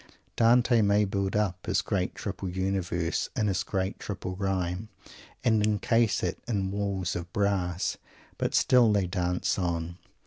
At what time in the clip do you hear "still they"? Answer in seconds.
8.55-9.05